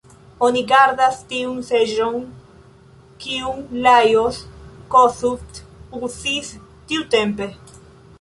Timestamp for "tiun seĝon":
1.33-2.15